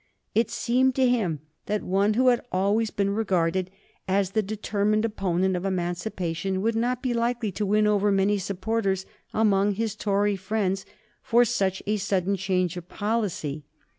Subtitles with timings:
[0.33, 3.69] It seemed to him that one who had always been regarded
[4.07, 9.05] as the determined opponent of Emancipation would not be likely to win over many supporters
[9.31, 10.87] among his Tory friends
[11.21, 13.63] for such a sudden change of policy.